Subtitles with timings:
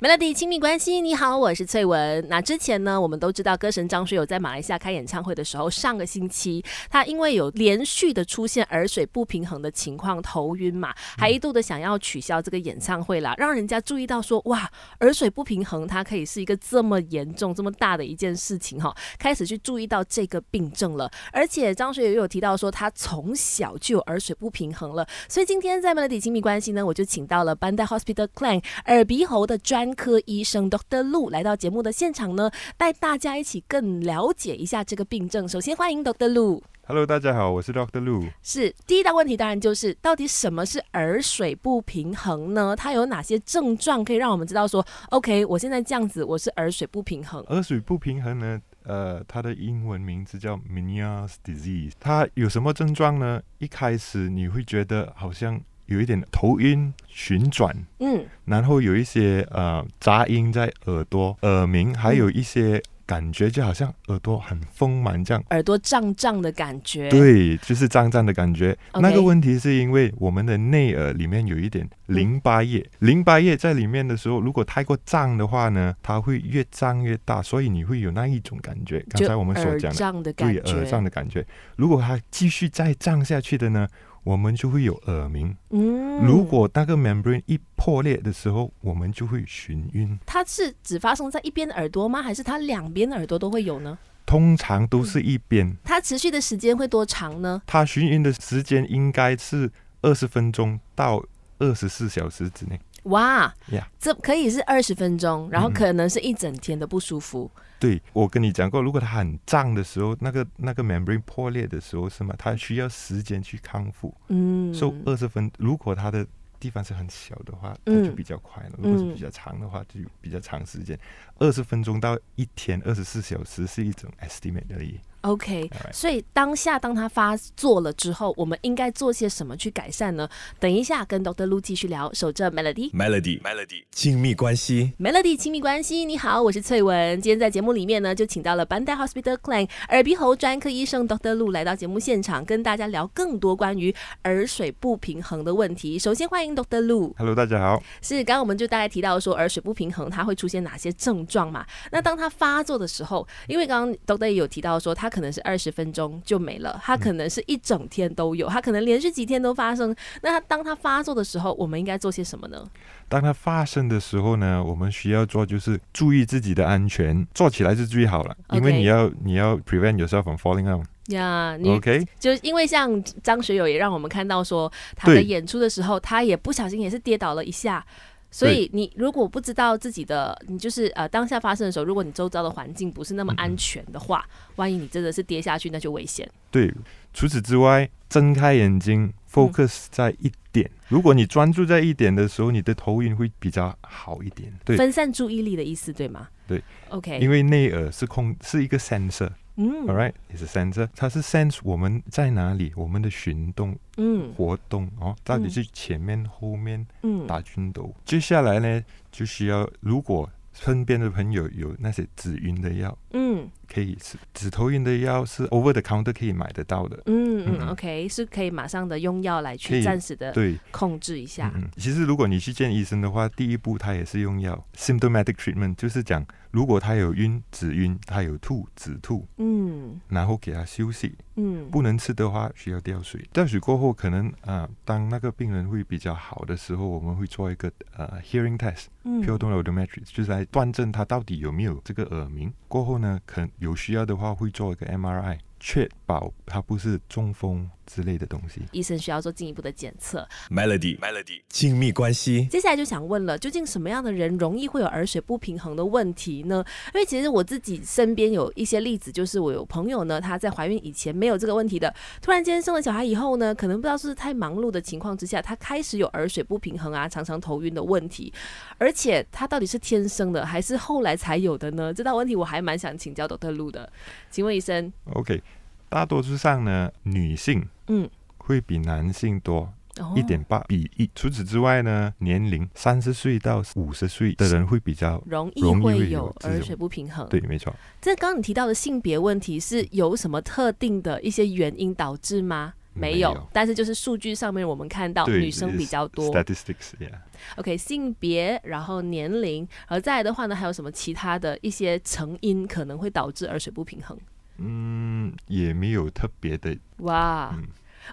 [0.00, 2.24] Melody 亲密关系，你好，我是翠文。
[2.28, 14.70] 那之前呢，我们都知道歌神张学友在马来西亚开演唱会的时候，上个星期他因为有连续的出现耳水不平衡的情况，头晕嘛，还一度的想要取消这个演唱会啦，让人家注意到说，哇，
[15.00, 21.10] 耳水不平衡，它可以是一个这么严重、这么大的一件事情哈，开始去注意到这个病症了。
[21.32, 29.87] 而且张学友有提到说，他从小就有耳水不平衡了，所以今天在 Melody 亲密关系呢，我就请到了班代 Hospital Clan 耳鼻喉的专。
[29.94, 35.48] 科医生 Doctor Lu 来到节目的现场呢，带大家一起更了解一下这个病症。
[35.48, 36.62] 首先欢迎 Doctor Lu。
[36.86, 38.30] Hello，大家好，我是 Doctor Lu。
[38.42, 42.74] 是第一道问题，当然就是到底什么是耳水不平衡呢？
[42.74, 47.42] 它有哪些症状可以让我们知道说，OK，我现在这样子，我是耳水不平衡。
[47.48, 51.92] 耳水不平衡呢，呃，它的英文名字叫 Meniere's disease。
[52.00, 53.42] 它有什么症状呢？
[53.58, 55.60] 一开始你会觉得好像。
[55.88, 67.08] 有一点头晕、旋转，嗯，然后有一些呃杂音在耳朵、耳鸣，还有一些感觉就好像耳朵很丰满这样，耳朵胀胀的感觉。
[67.08, 68.76] 对，就是胀胀的感觉。
[69.00, 79.02] 那个问题是因为我们的内耳里面有一点淋巴液，淋巴液在里面的时候，如果太过胀的话呢，它会越胀越大，所以你会有那一种感觉。
[79.08, 81.46] 刚才我们所讲的，对，耳胀的感觉。
[81.76, 83.88] 如果它继续再胀下去的呢？
[84.24, 85.56] 我们就会有耳鸣。
[85.70, 90.18] 嗯，如果那个 membrane 一破裂的时候，我们就会眩晕。
[90.26, 92.22] 它是只发生在一边耳朵吗？
[92.22, 93.98] 还是它两边耳朵都会有呢？
[94.26, 95.76] 通常都是一边。
[95.82, 97.62] 它持续的时间会多长呢？
[97.66, 99.70] 它眩晕的时间应该是
[100.02, 101.24] 二十分钟到
[101.58, 102.78] 二十四小时之内。
[103.04, 107.50] 哇呀，这可以是二十分钟，然后可能是一整天的不舒服。
[107.78, 112.34] 对，我跟你讲过，如果它很胀的时候，那个那个 membrane 破裂的时候，是吗？
[112.36, 114.12] 它需要时间去康复。
[114.28, 116.26] 嗯，所以二十分，如果它的
[116.58, 120.98] 地方是很小的话，它就比较快了；如果是比较长的话，就比较长时间。
[121.38, 124.98] 二十分钟到一天，二十四小时是一种 estimate 而已。
[125.22, 130.28] OK，所以当下当他发作了之后，我们应该做些什么去改善呢？
[130.60, 132.12] 等一下跟 Doctor Lu 继续聊。
[132.14, 136.04] 守着 Melody，Melody，Melody，亲密关系，Melody 亲密关系。
[136.04, 137.20] 你好，我是翠文。
[137.20, 143.94] 今天在节目里面呢，就请到了 Bandai Hospital Clan 耳鼻喉专科医生 Doctor Lu 来到节目现场，跟大家聊更多关于
[144.24, 145.98] 耳水不平衡的问题。
[145.98, 147.12] 首先欢迎 Doctor Lu。
[147.18, 147.82] Hello，大家好。
[148.00, 151.66] 是，刚刚我们就大概提到说耳水不平衡它会出现哪些症状嘛？
[151.90, 155.18] 那当它发作的时候，因为刚刚 Doctor 也有提到说他。
[155.18, 159.92] 可能是二十分钟就没了，它可能是一整天都有，它可能连续几天都发生。
[160.22, 162.64] 那它当它发作的时候，我们应该做些什么呢？
[163.08, 170.86] 当它发生的时候呢，我们需要做就是注意自己的安全，做起来是最好了，因为你要你要 prevent yourself from falling out。
[171.06, 172.06] 呀，你 OK？
[172.20, 177.84] 就因为像张学友也让我们看到说，他的演出的时候，他也不小心也是跌倒了一下。
[178.30, 184.24] 所以你如果不知道自己的，你就是呃当下发生的时候，如果你周遭的环境不是那么安全的话，
[184.56, 186.28] 万一你真的是跌下去，那就危险。
[186.50, 186.72] 对，
[187.14, 190.70] 除此之外，睁开眼睛，focus 在一点。
[190.88, 194.52] 如果你专注在一点的时候，你的头晕会比较好一点。
[194.64, 196.28] 对，分散注意力的意思，对吗？
[196.46, 197.18] 对，OK。
[197.20, 199.30] 因为内耳是空，是一个 sensor。
[199.60, 207.92] 嗯，All right，也是 sensor，它是 sense 我们在哪里，我们的行动、嗯，活动哦，到底是前面、后面，嗯，打军斗。
[208.04, 210.30] 接下来呢，就需要如果
[210.60, 213.48] 身边的朋友有那些止晕的药，嗯。
[213.70, 217.02] 可以吃止头晕的药是 over the counter 可以买得到的。
[217.04, 221.52] 嗯嗯，OK，是可以马上的用药来去暂时的对控制一下。
[221.54, 233.24] 嗯，其实如果你去见医生的话，第一步他也是用药，symptomatic treatment 就是讲如果他有晕止晕，他有吐止吐，嗯，然后给他休息，嗯，不能吃的话需要吊水。
[233.32, 242.52] 吊水过后，可能啊，当那个病人会比较好的时候，我们会做一个呃 hearing test，嗯，pure tone audiometry，就是来断证他到底有没有这个耳鸣。
[242.66, 243.48] 过后呢，可能。
[243.58, 247.68] 有需要的话，会做一个 MRI，确保它不是中风。
[247.88, 250.28] 之类的东西，医生需要做进一步的检测。
[250.50, 252.44] Melody，Melody，亲密关系。
[252.44, 256.62] 接下来就想问了，究竟什么样的人容易会有耳水不平衡的问题呢？
[256.92, 268.30] 因为其实我自己身边有一些例子，就是我有朋友呢，她在怀孕以前没有这个问题的，突然间生了小孩以后呢，可能不知道是太忙碌的情况之下，她开始有耳水不平衡啊，常常头晕的问题。
[268.76, 271.94] 而且她到底是天生的，还是后来才有的呢？
[271.94, 273.90] 这道问题我还蛮想请教 doktor 特路的，
[274.30, 274.92] 请问医生。
[275.14, 275.42] OK。
[275.88, 279.72] 大多数上呢，女性嗯会比男性多
[280.14, 281.10] 一点八比一。
[281.14, 287.28] 除此之外呢，年龄三十岁到五十岁的人会比较容易会有耳水不平衡。
[287.28, 287.74] 对，没错。
[288.00, 292.74] 这刚刚你提到的性别问题是有什么特定的一些原因导致吗？
[292.94, 296.34] 没有，但是就是数据上面我们看到女生比较多。
[296.34, 297.12] Statistics，yeah。
[297.54, 304.18] OK，性别，然后年龄，而再来的话呢，还有什么其他的一些成因可能会导致耳水不平衡？
[304.58, 306.76] 嗯，也没有特别的。
[306.98, 307.56] 哇，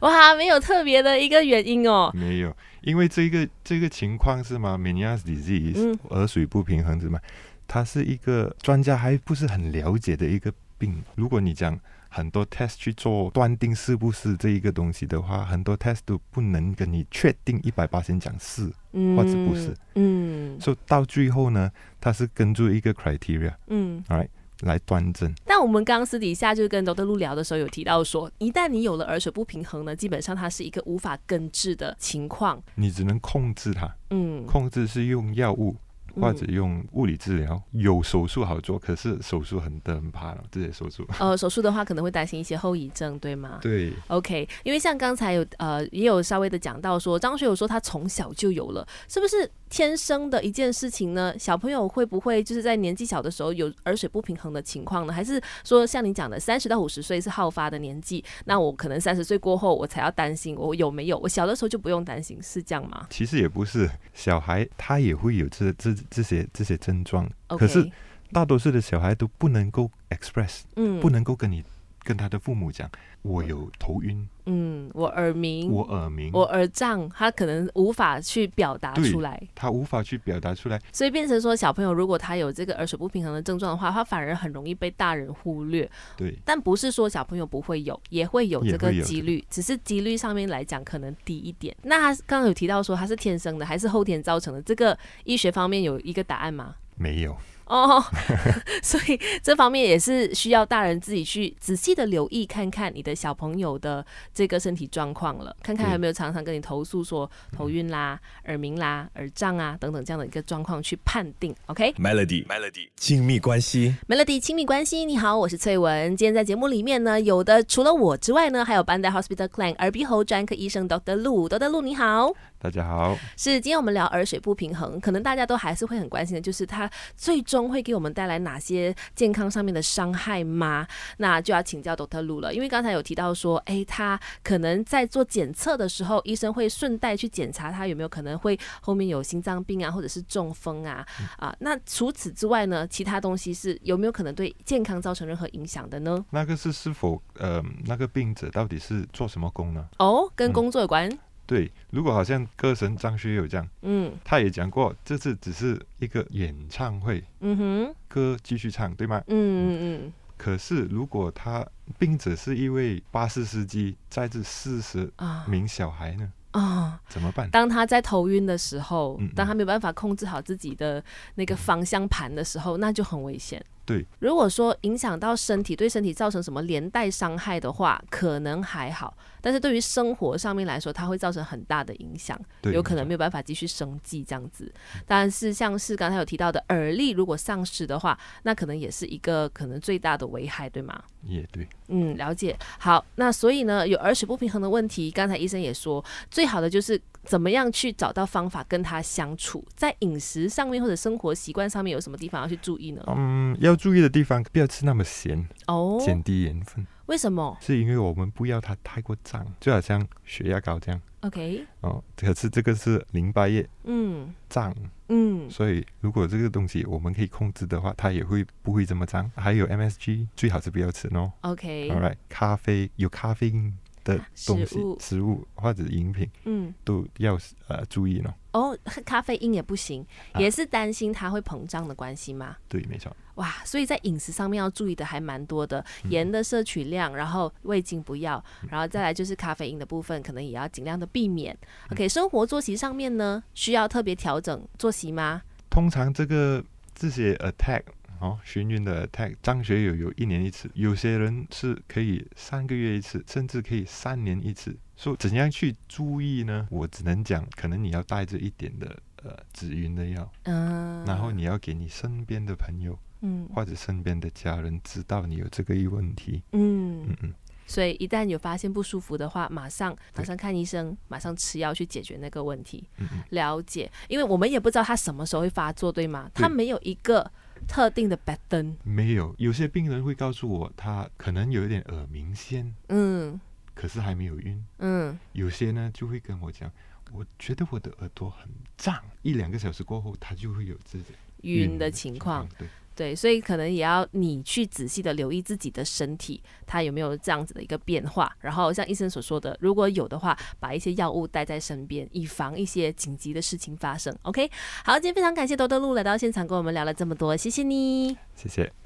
[0.02, 2.12] 哇，没有特别的一个原因哦。
[2.14, 7.20] 没有，因为这个这个情况是吗？Menias disease，耳水不平衡是吗？
[7.68, 11.04] 它是一个专家还不是很了解的一个病。
[11.16, 11.80] 如果你讲。
[12.08, 18.72] 很多 test 去做断定是不是这一个东西的话，很多 test 都不能跟你确定一百八先讲是
[19.18, 19.76] 或者不是。
[19.96, 21.70] 嗯，所以到最后呢，
[22.00, 24.30] 它是根据一个 criteria，嗯，来
[24.62, 25.34] 来端正。
[25.46, 32.62] 但我们刚刚私底下就跟 Doctor Lu 聊的时候，有提到说，一旦你有了耳水不平衡呢，基本上它是一个无法根治的情况。
[32.76, 35.76] 你只能控制它，嗯，控制是用药物。
[36.18, 41.06] 或者用物理治疗，有手术好做，可是手术很多人怕了这些手术。
[41.20, 43.60] 呃，手术的话可能会担心一些后遗症，对吗？
[43.62, 43.92] 对。
[44.08, 51.38] OK，因为像刚才有呃也有稍微的讲到说，张学友说他从小就有了，是不是天生的一件事情呢？
[51.38, 55.12] 小朋友会不会就是在年纪小的时候有耳水不平衡的情况呢？
[55.12, 58.24] 还是说像你讲的三十到五十岁是好发的年纪？
[58.46, 61.18] 那我可能三十岁过后我才要担心我有没有？
[61.18, 63.06] 我小的时候就不用担心，是这样吗？
[63.10, 65.94] 其实也不是，小孩他也会有这这。
[66.10, 67.92] 这些这些症状，可是
[68.32, 71.62] 大多数的小孩都不能够 express，嗯，不能够跟你
[72.06, 72.90] 跟他的父母讲，
[73.24, 91.76] 我有头晕，嗯，我耳鸣，我耳鸣，我耳胀，他可能无法去表达出来，他无法去表达出来，所以变成说，小朋友如果他有这个耳水不平衡的症状的话，他反而很容易被大人忽略，对，但不是说小朋友不会有，也会有这个几率，只是几率上面来讲可能低一点。
[91.82, 94.62] 那他刚刚有提到说他是天生的还是后天造成的？
[94.62, 96.76] 这个医学方面有一个答案吗？
[96.96, 97.36] 没有。
[97.66, 98.04] 哦，
[98.84, 111.56] 所以这方面也是需要大人自己去仔细的留意，看看你的小朋友的这个身体状况了，看看有没有常常跟你投诉说头晕啦、耳鸣啦、耳胀啊等等这样的一个状况去判定。
[111.68, 115.06] OK，Melody，Melody，亲密关系，Melody，亲密关系。
[115.06, 116.16] 你好，我是翠文。
[116.16, 122.32] 今天在节目里面呢，有的除了我之外呢，还有 Bandai Hospital Clan 耳鼻喉专科医生 Doctor Lu，Doctor Lu，你好。
[122.58, 130.88] 大家好，是今天我们聊耳水不平衡，可能大家都还是会很关心的，就是它最终会给我们带来哪些健康上面的伤害吗？
[131.18, 141.06] 那就要请教 Doctor Lu 了，因为刚才有提到说，哎，他可能在做检测的时候，医生会顺带去检查他有没有可能会后面有心脏病啊，或者是中风啊
[141.38, 141.56] 啊。
[141.60, 146.26] 那除此之外呢，其他东西是有没有可能对健康造成任何影响的呢？
[146.32, 149.88] 那个是是否呃，那个病者到底是做什么工呢？
[150.00, 151.10] 哦，跟工作有关。
[151.46, 159.22] 对，如果好像歌神张学友这样，嗯，他也讲过，这次只是一个演唱会，嗯哼，歌继续唱，对吗？
[159.28, 160.14] 嗯嗯嗯。
[160.38, 161.66] 可是如果他
[161.98, 165.10] 病只是一位巴士司机，载着四十
[165.48, 166.32] 名小孩呢？
[166.52, 167.50] 啊，怎么办？
[167.52, 171.04] 当他在头晕的时候，当他没有办法控制好自己的
[171.36, 173.64] 那个方向盘的时候，那就很危险。
[173.86, 179.16] 对，如果说影响到身体，对身体造成什么连带伤害的话，可能还好。
[179.40, 184.74] 但是对于生活上面来说，它会造成很大的影响，有可能没有办法继续生计这样子。
[185.06, 191.00] 但是像是刚才有提到的耳力，如果丧失的话，那可能也是一个可能最大的危害，对吗？
[191.22, 192.58] 也对，嗯，了解。
[192.80, 203.04] 好，那所以呢，有耳屎不平衡的问题，刚才医生也说，最好的就是怎么样去找到方法跟他相处，在饮食上面或者生活习惯上面有什么地方要去注意呢？
[203.08, 206.86] 嗯，要注意的地方，不要吃那么咸哦，减低盐分。
[207.08, 207.56] 为什么？
[207.62, 211.00] 是因为我们不要它太过胀，就好像血压高这样。
[211.22, 211.66] OK。
[211.82, 214.74] 哦，可是这个是淋巴液，嗯，胀，
[215.10, 219.32] 嗯，所以如果这个东西我们可以控制的话，它也会不会这么脏。
[219.36, 221.32] 还有 MSG，最好是不要吃哦。
[221.42, 221.92] OK。
[221.92, 223.78] All right，咖啡有咖啡因。
[224.06, 228.34] 的东西，食物或者饮品，嗯，都要呃注意呢。
[228.54, 230.06] 哦，咖啡因也不行，
[230.38, 232.56] 也是担心它会膨胀的关系吗？
[232.70, 233.14] 对，没错。
[233.36, 241.58] 哇，所以在饮食上面要注意的还蛮多的，盐的摄取量，然后味精不要，然后再来就是咖啡因的部分，可能也要尽量的避免。
[241.92, 245.42] OK，生活作息上面呢，需要特别调整作息吗？
[245.70, 247.82] 通常这个这些 attack。
[248.20, 254.76] 哦，眩晕的 attack，张学友有一年一次，有些人是可以三个月一次，甚至可以三年一次。
[254.96, 256.68] 说怎样去注意呢？
[256.72, 267.34] 我只能讲，可能你要带着一点的呃止晕的药，嗯，然后你要给你身边的朋友，嗯，或者身边的家人知道你有这个一问题，嗯嗯嗯。
[267.68, 272.88] 所以一旦有发现不舒服的话，马上马上看医生，马上吃药去解决那个问题。
[273.32, 276.30] 了解，因为我们也不知道他什么时候会发作，对吗？
[276.34, 277.30] 他没有一个。
[277.68, 283.40] 特定的白灯没有，有些病人会告诉我，他可能有一点耳鸣先，嗯，
[283.74, 284.66] 可是还没有晕。
[284.80, 286.72] 嗯，有些呢就会跟我讲，
[287.12, 291.08] 我觉得我的耳朵很胀，一两个小时过后，他就会有这种
[291.42, 292.48] 晕的情况。
[292.58, 292.68] 对。
[292.96, 298.32] 对，所以可能也要你去仔细的留意自己的身体，它有没有这样子的一个变化。
[298.40, 304.16] 然后像医生所说的，如果有的话，把一些药物带在身边，以防一些紧急的事情发生。
[304.22, 304.50] OK，
[304.86, 308.85] 好，今天非常感谢多多路来到现场跟我们聊了这么多，谢谢你，谢谢。